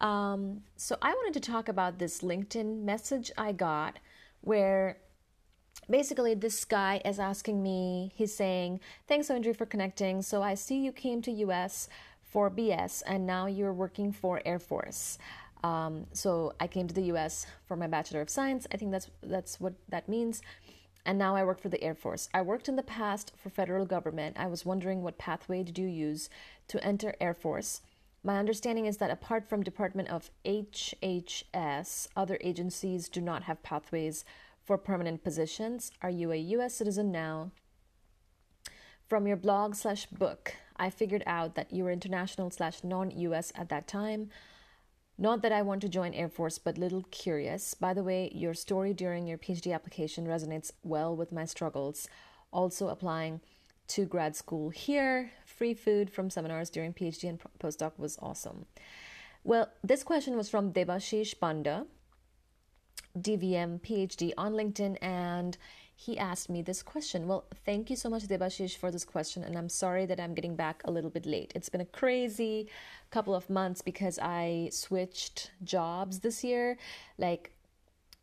[0.00, 3.98] Um, so I wanted to talk about this LinkedIn message I got
[4.40, 4.96] where
[5.90, 10.22] basically this guy is asking me, he's saying, Thanks, Oindri, for connecting.
[10.22, 11.88] So I see you came to US
[12.22, 15.18] for BS and now you're working for Air Force.
[15.62, 18.66] Um, so I came to the US for my Bachelor of Science.
[18.72, 20.40] I think that's that's what that means.
[21.04, 22.28] And now I work for the Air Force.
[22.32, 24.36] I worked in the past for federal government.
[24.38, 26.28] I was wondering what pathway did you use
[26.68, 27.80] to enter Air Force?
[28.22, 34.24] My understanding is that apart from Department of HHS, other agencies do not have pathways
[34.62, 35.90] for permanent positions.
[36.02, 37.50] Are you a US citizen now?
[39.08, 43.52] From your blog slash book, I figured out that you were international slash non US
[43.54, 44.30] at that time.
[45.16, 47.74] Not that I want to join Air Force, but little curious.
[47.74, 52.08] By the way, your story during your PhD application resonates well with my struggles.
[52.52, 53.40] Also applying
[53.88, 58.64] to grad school here, free food from seminars during PhD and postdoc was awesome.
[59.44, 61.86] Well, this question was from Debashish Panda,
[63.18, 65.58] DVM PhD on LinkedIn, and
[65.94, 67.28] he asked me this question.
[67.28, 70.56] Well, thank you so much, Debashish, for this question, and I'm sorry that I'm getting
[70.56, 71.52] back a little bit late.
[71.54, 72.70] It's been a crazy
[73.10, 76.78] couple of months because I switched jobs this year.
[77.18, 77.52] Like,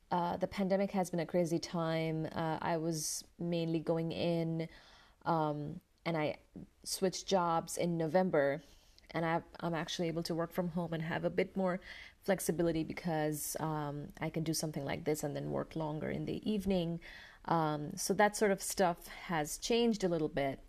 [0.09, 2.27] uh, the pandemic has been a crazy time.
[2.35, 4.67] Uh, I was mainly going in,
[5.27, 6.37] um, and I
[6.85, 8.63] switched jobs in November,
[9.11, 11.81] and I, am actually able to work from home and have a bit more
[12.23, 16.39] flexibility because um, I can do something like this and then work longer in the
[16.49, 17.01] evening.
[17.45, 20.59] Um, so that sort of stuff has changed a little bit.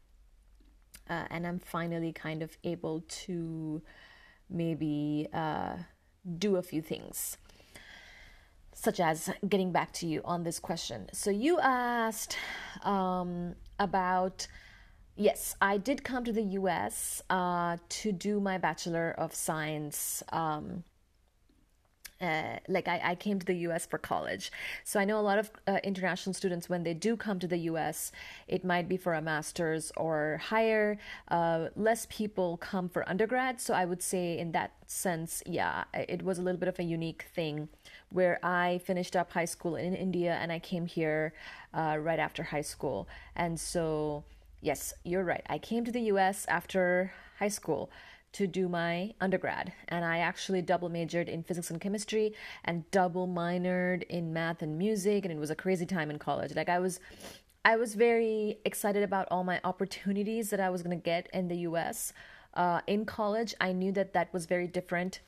[1.09, 3.81] Uh, and I'm finally kind of able to
[4.51, 5.77] maybe uh,
[6.39, 7.37] do a few things,
[8.75, 11.09] such as getting back to you on this question.
[11.13, 12.37] So you asked
[12.83, 14.49] um, about.
[15.21, 20.85] Yes, I did come to the US uh, to do my Bachelor of Science um,
[22.21, 24.53] uh, like I, I came to the US for college.
[24.85, 27.59] So I know a lot of uh, international students, when they do come to the
[27.71, 28.13] US,
[28.47, 30.99] it might be for a master's or higher.
[31.29, 33.61] Uh, less people come for undergrad.
[33.61, 36.85] So I would say, in that sense, yeah, it was a little bit of a
[36.85, 37.69] unique thing
[38.11, 41.35] where I finished up high school in India and I came here
[41.75, 43.09] uh, right after high school.
[43.35, 44.25] And so,
[44.61, 45.45] yes, you're right.
[45.49, 47.91] I came to the US after high school
[48.33, 53.27] to do my undergrad and i actually double majored in physics and chemistry and double
[53.27, 56.79] minored in math and music and it was a crazy time in college like i
[56.79, 57.01] was
[57.65, 61.49] i was very excited about all my opportunities that i was going to get in
[61.49, 62.13] the us
[62.55, 65.21] uh, in college i knew that that was very different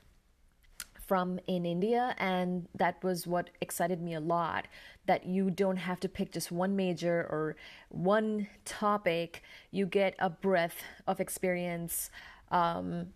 [1.11, 4.69] from in India, and that was what excited me a lot.
[5.07, 7.57] That you don't have to pick just one major or
[7.89, 12.13] one topic, you get a breadth of experience
[12.53, 13.09] um,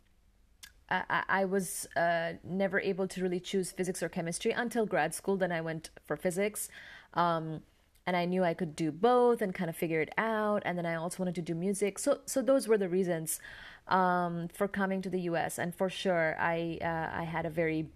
[0.90, 5.36] I, I, was uh, never able to really choose physics or chemistry until grad school.
[5.36, 6.68] Then I went for physics.
[7.14, 7.62] Um,
[8.06, 10.62] and I knew I could do both and kind of figure it out.
[10.66, 11.98] And then I also wanted to do music.
[11.98, 13.40] So, so those were the reasons
[13.88, 15.58] um, for coming to the U.S.
[15.58, 17.88] And for sure, I uh, I had a very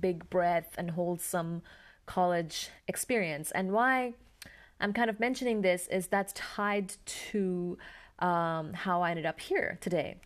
[0.00, 1.62] big breadth and wholesome
[2.06, 3.50] college experience.
[3.50, 4.14] And why
[4.80, 6.94] I'm kind of mentioning this is that's tied
[7.30, 7.78] to
[8.18, 10.16] um, how I ended up here today.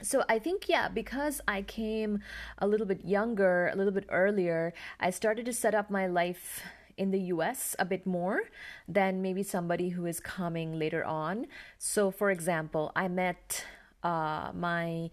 [0.00, 2.20] So I think, yeah, because I came
[2.58, 6.62] a little bit younger, a little bit earlier, I started to set up my life
[6.98, 8.42] in the US a bit more
[8.86, 11.46] than maybe somebody who is coming later on.
[11.78, 13.64] So, for example, I met
[14.02, 15.10] uh, my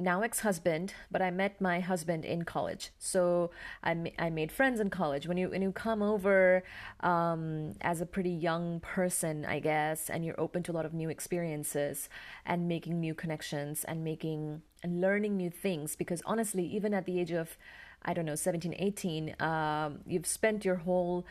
[0.00, 3.50] now ex-husband but i met my husband in college so
[3.82, 6.62] i, I made friends in college when you when you come over
[7.00, 10.94] um, as a pretty young person i guess and you're open to a lot of
[10.94, 12.08] new experiences
[12.46, 17.18] and making new connections and making and learning new things because honestly even at the
[17.20, 17.56] age of
[18.04, 21.26] i don't know 17 18 um, you've spent your whole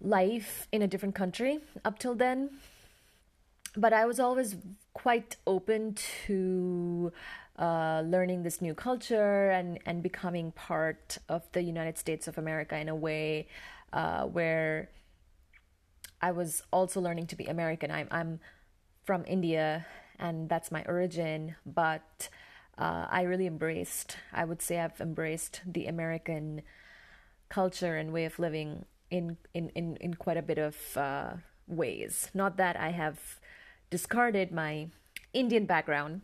[0.00, 2.50] life in a different country up till then
[3.76, 4.56] but i was always
[4.92, 5.94] quite open
[6.26, 7.12] to
[7.58, 12.78] uh, learning this new culture and, and becoming part of the United States of America
[12.78, 13.48] in a way
[13.92, 14.90] uh, where
[16.22, 17.90] I was also learning to be American.
[17.90, 18.40] I'm, I'm
[19.04, 19.86] from India
[20.18, 22.28] and that's my origin, but
[22.78, 26.62] uh, I really embraced, I would say I've embraced the American
[27.48, 31.32] culture and way of living in, in, in, in quite a bit of uh,
[31.66, 32.30] ways.
[32.34, 33.40] Not that I have
[33.90, 34.88] discarded my
[35.32, 36.22] Indian background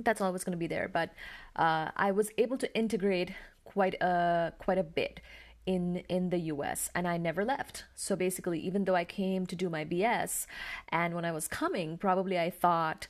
[0.00, 1.10] that's always going to be there but
[1.56, 3.32] uh, i was able to integrate
[3.68, 5.20] quite a quite a bit
[5.66, 7.84] in in the US and I never left.
[7.94, 10.46] So basically even though I came to do my BS
[10.88, 13.06] and when I was coming probably I thought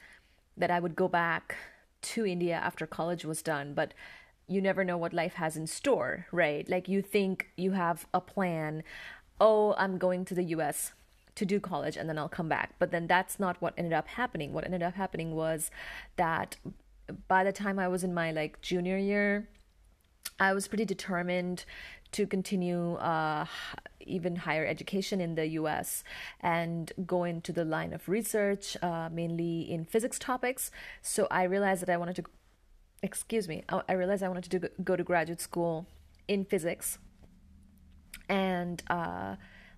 [0.56, 1.56] that I would go back
[2.02, 3.94] to India after college was done, but
[4.46, 6.68] you never know what life has in store, right?
[6.68, 8.82] Like you think you have a plan.
[9.40, 10.92] Oh, I'm going to the US
[11.34, 12.74] to do college and then I'll come back.
[12.78, 14.52] But then that's not what ended up happening.
[14.52, 15.70] What ended up happening was
[16.16, 16.56] that
[17.28, 19.48] by the time I was in my like junior year,
[20.40, 21.64] I was pretty determined
[22.12, 23.46] to continue uh,
[24.00, 26.04] even higher education in the US
[26.40, 30.70] and go into the line of research, uh, mainly in physics topics.
[31.02, 32.24] So I realized that I wanted to,
[33.02, 35.86] excuse me, I realized I wanted to go to graduate school
[36.26, 36.98] in physics.
[38.28, 39.36] And uh,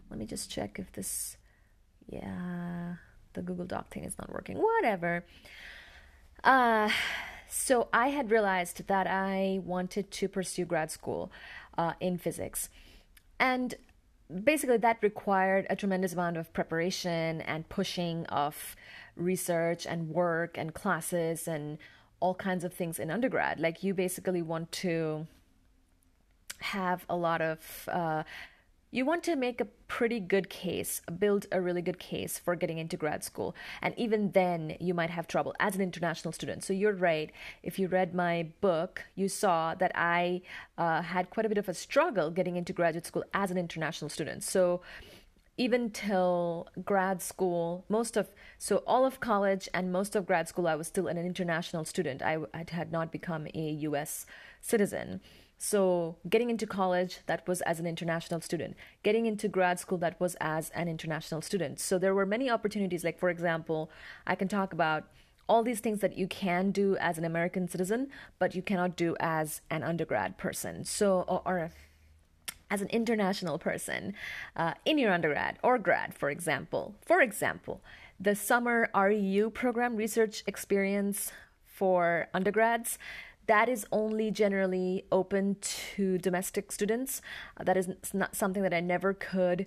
[0.08, 1.36] let me just check if this,
[2.06, 2.94] yeah,
[3.32, 4.56] the Google Doc thing is not working.
[4.58, 5.24] Whatever.
[6.44, 6.90] Uh,
[7.50, 11.32] so I had realized that I wanted to pursue grad school
[11.76, 12.68] uh, in physics.
[13.40, 13.74] And
[14.44, 18.76] basically, that required a tremendous amount of preparation and pushing of
[19.16, 21.78] research and work and classes and
[22.20, 23.58] all kinds of things in undergrad.
[23.58, 25.26] Like, you basically want to
[26.60, 28.22] have a lot of uh,
[28.90, 32.78] you want to make a pretty good case, build a really good case for getting
[32.78, 33.54] into grad school.
[33.82, 36.64] And even then, you might have trouble as an international student.
[36.64, 37.30] So you're right.
[37.62, 40.42] If you read my book, you saw that I
[40.76, 44.08] uh, had quite a bit of a struggle getting into graduate school as an international
[44.08, 44.42] student.
[44.42, 44.80] So
[45.56, 48.28] even till grad school, most of
[48.58, 52.22] so all of college and most of grad school, I was still an international student.
[52.22, 54.26] I, I had not become a U.S.
[54.60, 55.20] citizen.
[55.62, 58.76] So, getting into college, that was as an international student.
[59.02, 61.78] Getting into grad school, that was as an international student.
[61.78, 63.04] So, there were many opportunities.
[63.04, 63.90] Like, for example,
[64.26, 65.04] I can talk about
[65.50, 68.08] all these things that you can do as an American citizen,
[68.38, 70.82] but you cannot do as an undergrad person.
[70.82, 71.70] So, or, or
[72.70, 74.14] as an international person
[74.56, 76.94] uh, in your undergrad or grad, for example.
[77.04, 77.82] For example,
[78.18, 81.32] the summer REU program research experience
[81.66, 82.98] for undergrads
[83.50, 87.20] that is only generally open to domestic students.
[87.56, 89.66] Uh, that is not something that I never could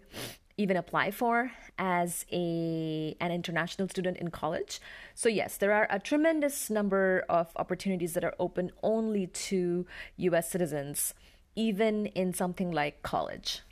[0.56, 4.80] even apply for as a an international student in college.
[5.16, 9.86] So yes, there are a tremendous number of opportunities that are open only to
[10.16, 11.14] US citizens
[11.56, 13.64] even in something like college.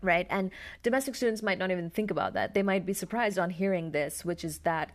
[0.00, 0.28] Right?
[0.30, 0.52] And
[0.84, 2.54] domestic students might not even think about that.
[2.54, 4.92] They might be surprised on hearing this, which is that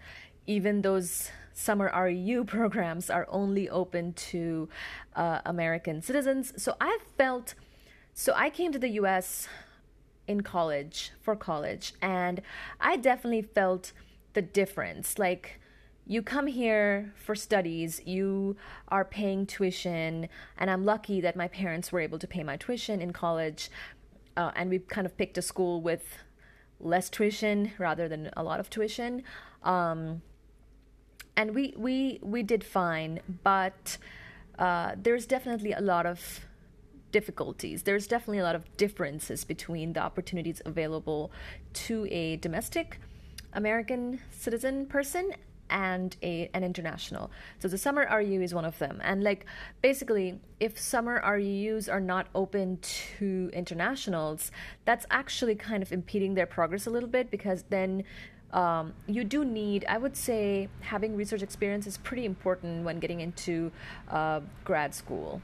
[0.47, 4.69] even those summer REU programs are only open to
[5.15, 6.53] uh, American citizens.
[6.61, 7.53] So I felt,
[8.13, 9.47] so I came to the US
[10.27, 12.41] in college for college, and
[12.79, 13.91] I definitely felt
[14.33, 15.19] the difference.
[15.19, 15.59] Like,
[16.05, 18.57] you come here for studies, you
[18.89, 20.27] are paying tuition,
[20.57, 23.69] and I'm lucky that my parents were able to pay my tuition in college.
[24.35, 26.17] Uh, and we kind of picked a school with
[26.79, 29.23] less tuition rather than a lot of tuition.
[29.63, 30.21] Um,
[31.35, 33.97] and we we we did fine, but
[34.59, 36.45] uh, there's definitely a lot of
[37.11, 37.83] difficulties.
[37.83, 41.31] There's definitely a lot of differences between the opportunities available
[41.73, 42.99] to a domestic
[43.53, 45.31] American citizen person
[45.69, 47.31] and a an international.
[47.59, 48.99] So the summer REU is one of them.
[49.03, 49.45] And like
[49.81, 52.79] basically if summer REUs are not open
[53.17, 54.51] to internationals,
[54.85, 58.03] that's actually kind of impeding their progress a little bit because then
[58.53, 63.19] um, you do need, I would say, having research experience is pretty important when getting
[63.19, 63.71] into
[64.09, 65.41] uh, grad school.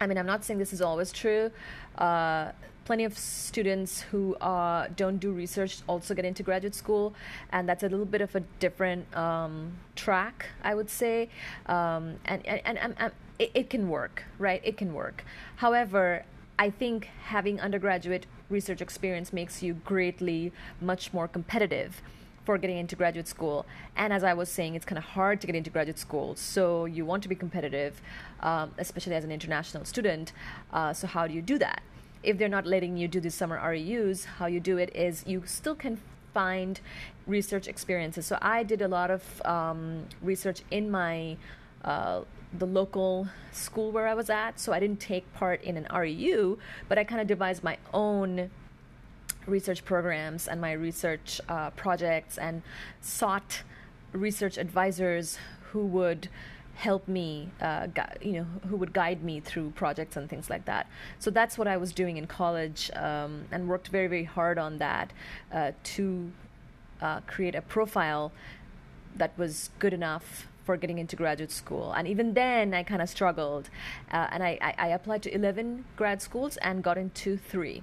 [0.00, 1.50] I mean, I'm not saying this is always true.
[1.96, 2.50] Uh,
[2.84, 7.14] plenty of students who uh, don't do research also get into graduate school,
[7.50, 11.28] and that's a little bit of a different um, track, I would say.
[11.66, 14.60] Um, and and, and, and, and it, it can work, right?
[14.64, 15.24] It can work.
[15.56, 16.24] However,
[16.58, 22.02] I think having undergraduate research experience makes you greatly much more competitive
[22.44, 23.66] for getting into graduate school.
[23.96, 26.36] And as I was saying, it's kind of hard to get into graduate school.
[26.36, 28.00] So you want to be competitive,
[28.40, 30.32] um, especially as an international student.
[30.72, 31.82] Uh, so how do you do that?
[32.22, 35.42] If they're not letting you do these summer REUs, how you do it is you
[35.44, 36.00] still can
[36.32, 36.80] find
[37.26, 38.26] research experiences.
[38.26, 41.36] So I did a lot of um, research in my
[41.84, 42.22] uh,
[42.58, 46.58] the local school where I was at, so I didn't take part in an REU,
[46.88, 48.50] but I kind of devised my own
[49.46, 52.62] research programs and my research uh, projects and
[53.00, 53.62] sought
[54.12, 55.38] research advisors
[55.70, 56.28] who would
[56.74, 60.66] help me uh, gu- you know who would guide me through projects and things like
[60.66, 60.86] that.
[61.18, 64.78] So that's what i was doing in college um, and worked very very hard on
[64.78, 65.12] that
[65.52, 66.30] uh, to
[67.00, 68.32] uh, create a profile
[69.14, 71.92] that was good enough for getting into graduate school.
[71.92, 73.70] And even then, I kind of struggled.
[74.12, 77.82] Uh, and I, I, I, applied to 11 grad schools and got into three.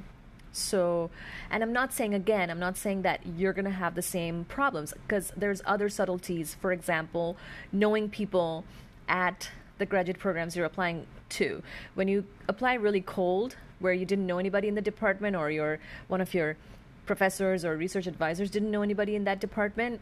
[0.51, 1.09] So,
[1.49, 4.43] and I'm not saying again, I'm not saying that you're going to have the same
[4.45, 6.55] problems because there's other subtleties.
[6.59, 7.37] For example,
[7.71, 8.65] knowing people
[9.07, 9.49] at
[9.79, 11.63] the graduate programs you're applying to.
[11.95, 15.79] When you apply really cold, where you didn't know anybody in the department or your
[16.07, 16.55] one of your
[17.05, 19.99] professors or research advisors didn't know anybody in that department,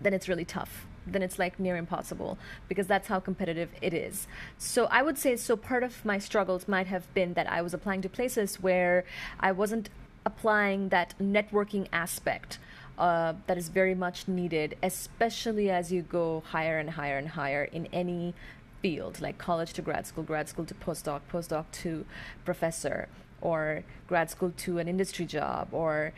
[0.00, 0.86] then it's really tough.
[1.06, 4.26] Then it's like near impossible because that's how competitive it is.
[4.58, 7.74] So I would say so part of my struggles might have been that I was
[7.74, 9.04] applying to places where
[9.40, 9.90] I wasn't
[10.26, 12.58] applying that networking aspect
[12.98, 17.64] uh, that is very much needed, especially as you go higher and higher and higher
[17.64, 18.34] in any
[18.80, 22.04] field, like college to grad school, grad school to postdoc, postdoc to
[22.44, 23.08] professor,
[23.40, 26.12] or grad school to an industry job, or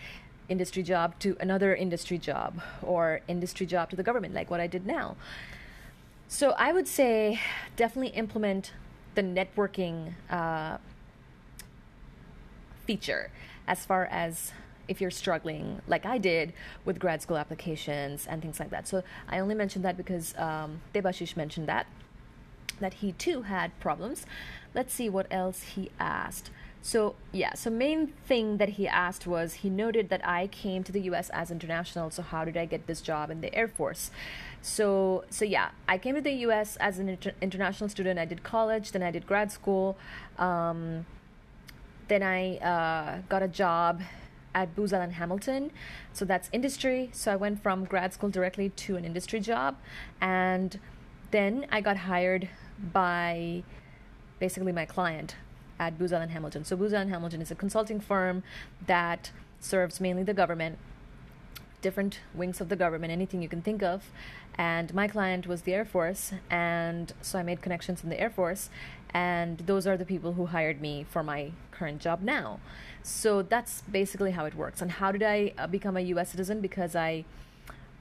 [0.48, 4.66] industry job to another industry job, or industry job to the government, like what I
[4.66, 5.16] did now.
[6.28, 7.40] So I would say
[7.76, 8.72] definitely implement
[9.14, 10.78] the networking uh,
[12.86, 13.30] feature
[13.66, 14.52] as far as
[14.88, 16.52] if you're struggling, like I did,
[16.84, 18.86] with grad school applications and things like that.
[18.86, 21.86] So I only mentioned that because um, Debashish mentioned that,
[22.78, 24.26] that he too had problems.
[24.74, 26.50] Let's see what else he asked.
[26.86, 30.92] So yeah, so main thing that he asked was he noted that I came to
[30.92, 31.30] the U.S.
[31.30, 32.12] as international.
[32.12, 34.12] So how did I get this job in the Air Force?
[34.62, 36.76] So so yeah, I came to the U.S.
[36.76, 38.20] as an inter- international student.
[38.20, 39.98] I did college, then I did grad school.
[40.38, 41.06] Um,
[42.06, 44.02] then I uh, got a job
[44.54, 45.72] at Booz Allen Hamilton.
[46.12, 47.10] So that's industry.
[47.12, 49.76] So I went from grad school directly to an industry job.
[50.20, 50.78] And
[51.32, 53.64] then I got hired by
[54.38, 55.34] basically my client
[55.78, 56.64] at Booz Allen Hamilton.
[56.64, 58.42] So Booz Allen Hamilton is a consulting firm
[58.86, 59.30] that
[59.60, 60.78] serves mainly the government,
[61.82, 64.10] different wings of the government, anything you can think of.
[64.58, 68.30] And my client was the Air Force, and so I made connections in the Air
[68.30, 68.70] Force,
[69.12, 72.60] and those are the people who hired me for my current job now.
[73.02, 74.82] So that's basically how it works.
[74.82, 76.30] And how did I uh, become a U.S.
[76.30, 76.60] citizen?
[76.60, 77.24] Because I,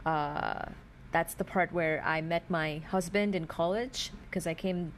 [0.05, 0.65] uh,
[1.11, 4.11] that's the part where I met my husband in college.
[4.29, 4.93] Because I came,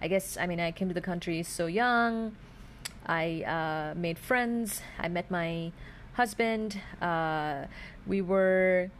[0.00, 2.36] I guess, I mean, I came to the country so young.
[3.06, 4.82] I uh, made friends.
[4.98, 5.72] I met my
[6.14, 6.80] husband.
[7.00, 7.66] Uh,
[8.06, 8.90] we were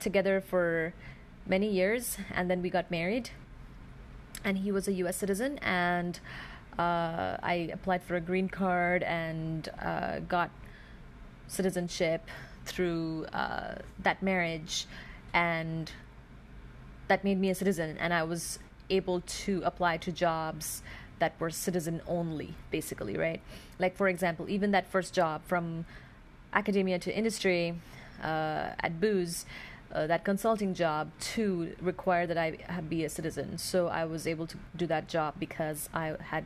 [0.00, 0.94] together for
[1.46, 3.30] many years, and then we got married.
[4.44, 5.16] And he was a U.S.
[5.16, 6.20] citizen, and
[6.78, 10.50] uh, I applied for a green card and uh, got
[11.48, 12.28] citizenship
[12.64, 14.86] through uh, that marriage,
[15.32, 15.90] and
[17.08, 17.96] that made me a citizen.
[17.98, 18.58] And I was
[18.90, 20.82] able to apply to jobs
[21.18, 23.40] that were citizen only, basically, right?
[23.78, 25.86] Like, for example, even that first job from
[26.52, 27.74] academia to industry
[28.22, 29.46] uh, at Booz.
[29.92, 33.56] Uh, that consulting job to require that I be a citizen.
[33.56, 36.44] So I was able to do that job because I had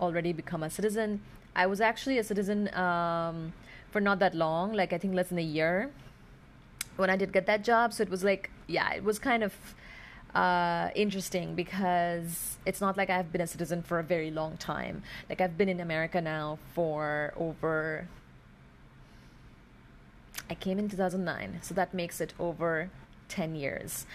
[0.00, 1.20] already become a citizen.
[1.54, 3.52] I was actually a citizen um,
[3.90, 5.90] for not that long, like I think less than a year
[6.96, 7.92] when I did get that job.
[7.92, 9.54] So it was like, yeah, it was kind of
[10.34, 15.02] uh, interesting because it's not like I've been a citizen for a very long time.
[15.28, 18.08] Like I've been in America now for over.
[20.48, 22.90] I came in 2009, so that makes it over
[23.28, 24.06] 10 years.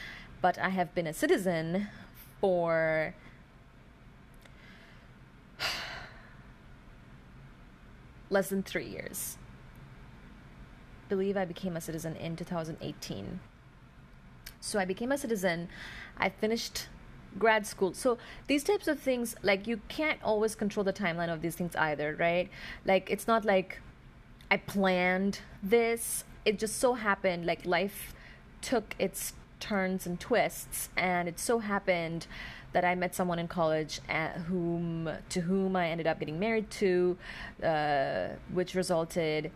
[0.41, 1.87] But I have been a citizen
[2.39, 3.13] for
[8.29, 9.37] less than three years.
[11.05, 13.39] I believe I became a citizen in 2018.
[14.59, 15.69] So I became a citizen.
[16.19, 16.87] I finished
[17.37, 17.93] grad school.
[17.93, 21.75] So these types of things, like you can't always control the timeline of these things
[21.75, 22.49] either, right?
[22.85, 23.79] Like it's not like
[24.49, 26.23] I planned this.
[26.45, 28.13] It just so happened, like life
[28.61, 32.27] took its turns and twists, and it so happened
[32.73, 36.69] that I met someone in college at whom to whom I ended up getting married
[36.71, 37.17] to,
[37.63, 39.51] uh, which resulted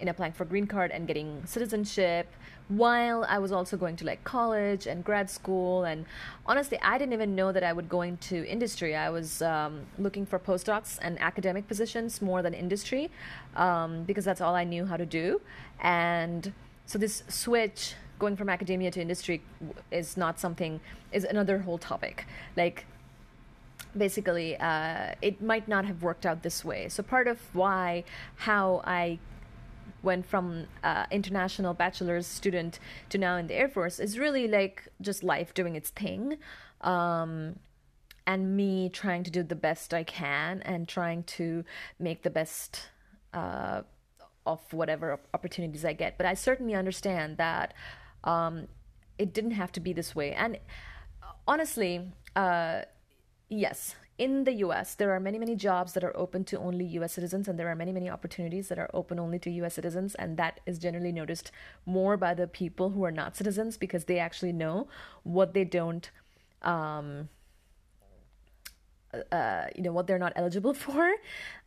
[0.00, 2.32] in applying for green card and getting citizenship
[2.68, 5.84] while I was also going to like college and grad school.
[5.84, 6.04] And
[6.46, 8.94] honestly, I didn't even know that I would go into industry.
[8.94, 13.10] I was um, looking for postdocs and academic positions more than industry
[13.56, 15.40] um, because that's all I knew how to do.
[15.80, 16.52] And
[16.84, 19.40] so this switch going from academia to industry
[19.90, 20.80] is not something
[21.12, 22.26] is another whole topic
[22.56, 22.84] like
[23.96, 28.02] basically uh, it might not have worked out this way so part of why
[28.36, 29.18] how i
[30.02, 32.78] went from uh, international bachelor's student
[33.08, 36.38] to now in the air force is really like just life doing its thing
[36.82, 37.58] um,
[38.26, 41.64] and me trying to do the best i can and trying to
[41.98, 42.88] make the best
[43.34, 43.82] uh,
[44.46, 47.74] of whatever opportunities i get but i certainly understand that
[48.24, 48.68] um,
[49.18, 50.32] it didn't have to be this way.
[50.32, 50.58] And
[51.46, 52.82] honestly, uh,
[53.48, 57.12] yes, in the US, there are many, many jobs that are open to only US
[57.12, 60.16] citizens, and there are many, many opportunities that are open only to US citizens.
[60.16, 61.52] And that is generally noticed
[61.86, 64.88] more by the people who are not citizens because they actually know
[65.22, 66.10] what they don't.
[66.62, 67.28] Um,
[69.32, 71.14] uh, you know what they're not eligible for.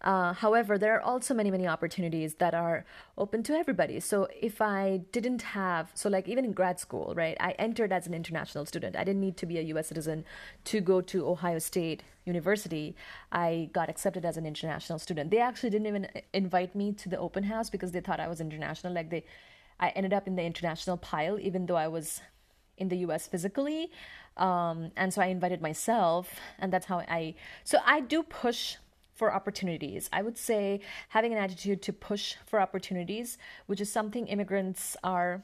[0.02, 2.86] Uh, however, there are also many many opportunities that are
[3.18, 4.00] open to everybody.
[4.00, 7.38] So if I didn't have, so like even in grad school, right?
[7.40, 8.96] I entered as an international student.
[8.96, 9.88] I didn't need to be a U.S.
[9.88, 10.26] citizen
[10.66, 12.96] to go to Ohio State University.
[13.32, 15.32] I got accepted as an international student.
[15.32, 18.42] They actually didn't even invite me to the open house because they thought I was
[18.42, 18.94] international.
[18.94, 19.26] Like they,
[19.80, 22.22] I ended up in the international pile even though I was
[22.78, 23.92] in the US physically.
[24.38, 27.36] Um, and so I invited myself, and that's how I.
[27.64, 28.78] So I do push
[29.14, 30.10] for opportunities.
[30.12, 33.38] I would say having an attitude to push for opportunities,
[33.68, 35.44] which is something immigrants are.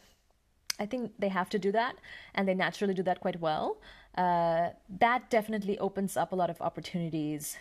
[0.79, 1.96] I think they have to do that,
[2.36, 3.77] and they naturally do that quite well.
[4.15, 4.69] Uh,
[5.00, 7.57] that definitely opens up a lot of opportunities.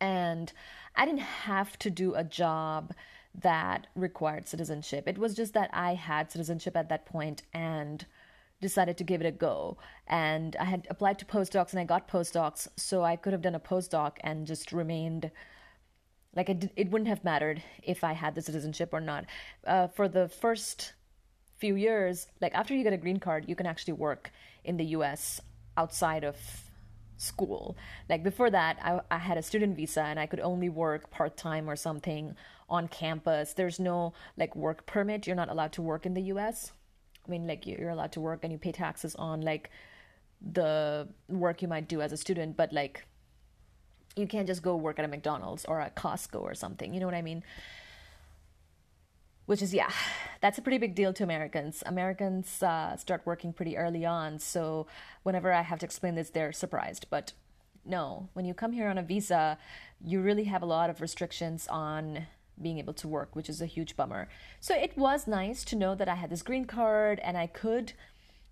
[0.00, 0.52] And
[0.96, 2.92] I didn't have to do a job
[3.34, 5.08] that required citizenship.
[5.08, 8.06] It was just that I had citizenship at that point and
[8.64, 9.76] decided to give it a go.
[10.06, 13.54] And I had applied to postdocs and I got postdocs, so I could have done
[13.54, 15.30] a postdoc and just remained
[16.34, 19.26] like it, it wouldn't have mattered if I had the citizenship or not.
[19.64, 20.94] Uh, for the first
[21.58, 24.32] few years, like after you get a green card, you can actually work
[24.64, 25.40] in the US
[25.76, 26.36] outside of
[27.16, 27.76] school.
[28.08, 31.36] Like before that, I, I had a student visa and I could only work part
[31.36, 32.34] time or something
[32.68, 33.52] on campus.
[33.52, 35.26] There's no like work permit.
[35.26, 36.72] You're not allowed to work in the US.
[37.26, 39.70] I mean, like you're allowed to work and you pay taxes on like
[40.52, 43.04] the work you might do as a student, but like
[44.16, 46.94] you can't just go work at a McDonald's or a Costco or something.
[46.94, 47.42] You know what I mean?
[49.46, 49.90] Which is, yeah,
[50.40, 51.82] that's a pretty big deal to Americans.
[51.84, 54.38] Americans uh, start working pretty early on.
[54.38, 54.86] So
[55.22, 57.06] whenever I have to explain this, they're surprised.
[57.10, 57.32] But
[57.84, 59.58] no, when you come here on a visa,
[60.02, 62.26] you really have a lot of restrictions on
[62.60, 64.28] being able to work, which is a huge bummer.
[64.60, 67.92] So it was nice to know that I had this green card and I could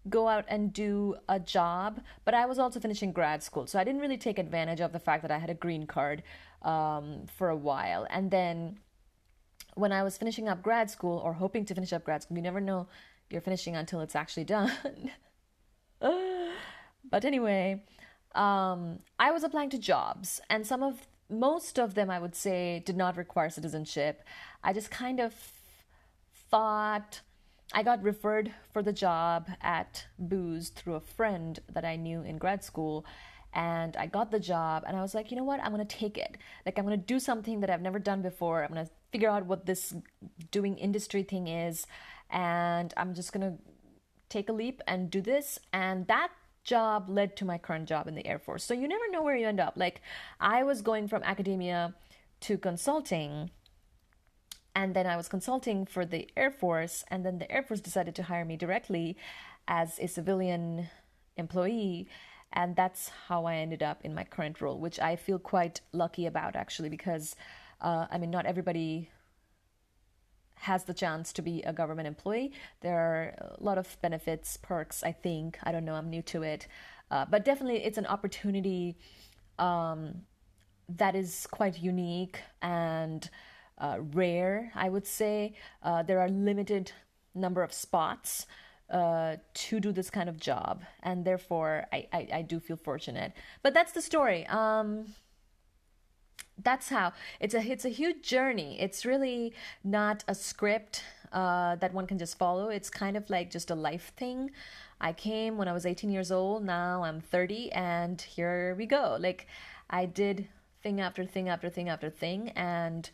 [0.08, 3.66] go out and do a job, but I was also finishing grad school.
[3.66, 6.22] So I didn't really take advantage of the fact that I had a green card
[6.62, 8.06] um, for a while.
[8.10, 8.78] And then
[9.74, 12.42] when I was finishing up grad school or hoping to finish up grad school, you
[12.42, 12.88] never know
[13.30, 14.72] you're finishing until it's actually done.
[16.00, 17.82] but anyway,
[18.34, 22.82] um, I was applying to jobs, and some of most of them, I would say,
[22.84, 24.22] did not require citizenship.
[24.62, 25.34] I just kind of
[26.50, 27.20] thought
[27.72, 32.38] I got referred for the job at Booz through a friend that I knew in
[32.38, 33.06] grad school.
[33.54, 35.60] And I got the job, and I was like, you know what?
[35.60, 36.38] I'm gonna take it.
[36.64, 38.62] Like, I'm gonna do something that I've never done before.
[38.62, 39.94] I'm gonna figure out what this
[40.50, 41.86] doing industry thing is,
[42.30, 43.58] and I'm just gonna
[44.30, 45.58] take a leap and do this.
[45.70, 46.30] And that
[46.64, 48.64] job led to my current job in the Air Force.
[48.64, 49.74] So you never know where you end up.
[49.76, 50.00] Like
[50.40, 51.94] I was going from academia
[52.40, 53.50] to consulting
[54.74, 58.14] and then I was consulting for the Air Force and then the Air Force decided
[58.16, 59.16] to hire me directly
[59.68, 60.88] as a civilian
[61.36, 62.08] employee
[62.52, 66.26] and that's how I ended up in my current role, which I feel quite lucky
[66.26, 67.34] about actually because
[67.80, 69.10] uh, I mean not everybody
[70.62, 72.52] has the chance to be a government employee.
[72.82, 75.58] There are a lot of benefits, perks, I think.
[75.64, 76.68] I don't know, I'm new to it.
[77.10, 78.96] Uh, but definitely, it's an opportunity
[79.58, 80.22] um,
[80.88, 83.28] that is quite unique and
[83.78, 85.54] uh, rare, I would say.
[85.82, 86.92] Uh, there are limited
[87.34, 88.46] number of spots
[88.88, 93.32] uh, to do this kind of job, and therefore, I, I, I, do feel fortunate.
[93.62, 94.46] But that's the story.
[94.46, 95.14] Um,
[96.58, 98.80] that's how it's a it's a huge journey.
[98.80, 102.68] It's really not a script uh, that one can just follow.
[102.68, 104.50] It's kind of like just a life thing.
[105.00, 106.64] I came when I was 18 years old.
[106.64, 109.16] Now I'm 30, and here we go.
[109.18, 109.46] Like
[109.90, 110.48] I did
[110.82, 113.08] thing after thing after thing after thing, and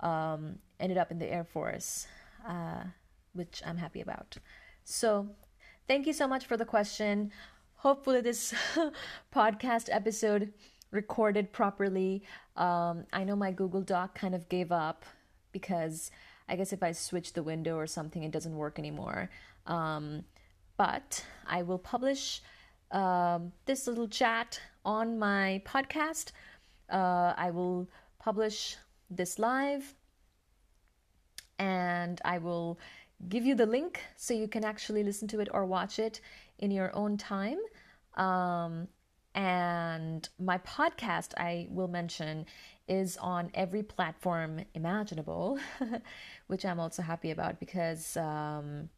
[0.00, 2.06] um, ended up in the Air Force,
[2.46, 2.84] uh,
[3.32, 4.36] which I'm happy about.
[4.84, 5.28] So,
[5.86, 7.30] thank you so much for the question.
[7.76, 8.52] Hopefully, this
[9.34, 10.52] podcast episode
[10.90, 12.22] recorded properly.
[12.56, 15.04] Um, I know my Google Doc kind of gave up
[15.52, 16.10] because
[16.48, 19.30] I guess if I switch the window or something, it doesn't work anymore.
[19.66, 20.24] Um,
[20.76, 22.42] but I will publish
[22.90, 26.32] um, this little chat on my podcast.
[26.90, 28.76] Uh, I will publish
[29.10, 29.94] this live
[31.58, 32.78] and I will
[33.28, 36.20] give you the link so you can actually listen to it or watch it
[36.58, 37.58] in your own time.
[38.14, 38.88] Um,
[39.34, 42.46] and my podcast, I will mention,
[42.88, 45.58] is on every platform imaginable,
[46.48, 48.88] which I'm also happy about because um,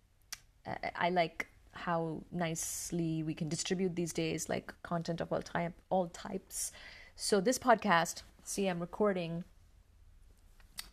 [0.97, 6.09] I like how nicely we can distribute these days, like content of all type, all
[6.09, 6.73] types.
[7.17, 9.45] So this podcast, see, I'm recording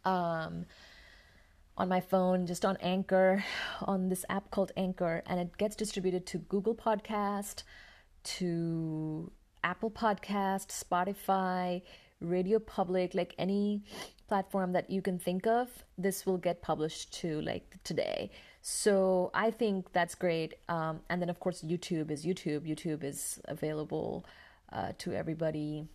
[0.04, 0.65] um,
[1.78, 3.43] on my phone, just on Anchor,
[3.82, 7.63] on this app called Anchor, and it gets distributed to Google Podcast,
[8.23, 9.32] to
[9.63, 11.82] Apple Podcast, Spotify,
[12.21, 13.82] Radio Public, like any
[14.27, 18.29] platform that you can think of, this will get published to like today.
[18.62, 20.55] So I think that's great.
[20.67, 22.62] Um, and then of course YouTube is YouTube.
[22.67, 24.25] YouTube is available
[24.71, 25.88] uh, to everybody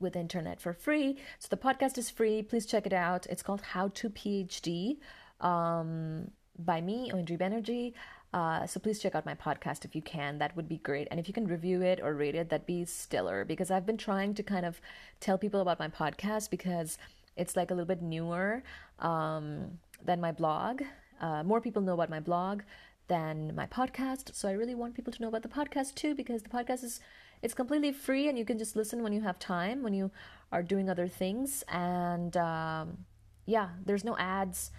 [0.00, 1.18] with internet for free.
[1.38, 2.42] So the podcast is free.
[2.42, 3.26] Please check it out.
[3.26, 4.98] It's called How to PhD
[5.40, 7.94] um, by me, Oindri Banerjee.
[8.32, 10.38] Uh, so please check out my podcast if you can.
[10.38, 11.08] That would be great.
[11.10, 13.44] And if you can review it or rate it, that'd be stellar.
[13.44, 14.80] Because I've been trying to kind of
[15.20, 16.98] tell people about my podcast because
[17.36, 18.62] it's like a little bit newer
[18.98, 20.82] um, than my blog.
[21.20, 22.62] Uh, more people know about my blog
[23.08, 24.34] than my podcast.
[24.34, 27.00] So I really want people to know about the podcast too because the podcast is
[27.42, 30.10] it's completely free and you can just listen when you have time when you
[30.52, 32.98] are doing other things and um,
[33.46, 34.70] yeah there's no ads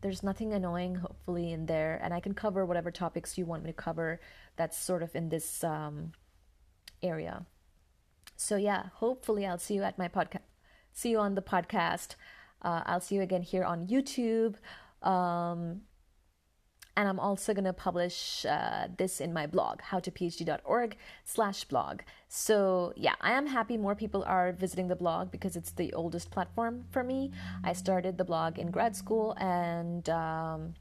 [0.00, 1.98] there's nothing annoying hopefully in there.
[2.02, 4.20] And i can cover whatever topics you want me to cover
[4.56, 6.12] that's sort of in this um,
[7.02, 7.46] area.
[8.36, 10.48] So yeah hopefully i'll see you at my podcast
[10.92, 12.16] see you on the podcast.
[12.62, 14.56] Uh, i'll see you again here on youtube.
[15.02, 15.82] Um,
[17.00, 22.00] and I'm also going to publish uh, this in my blog, howtophd.org slash blog.
[22.28, 26.30] So yeah, I am happy more people are visiting the blog because it's the oldest
[26.30, 27.32] platform for me.
[27.64, 30.74] I started the blog in grad school and um,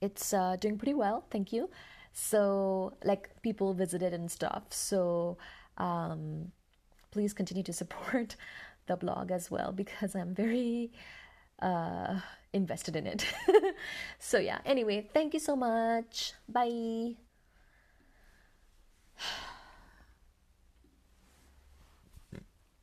[0.00, 1.68] it's uh, doing pretty well, thank you.
[2.12, 4.62] So like people visited and stuff.
[4.70, 5.38] So
[5.78, 6.52] um,
[7.10, 8.36] please continue to support
[8.86, 10.92] the blog as well because I'm very
[11.60, 12.20] uh,
[12.52, 13.24] invested in it.
[14.18, 16.32] so, yeah, anyway, thank you so much.
[16.48, 17.16] Bye.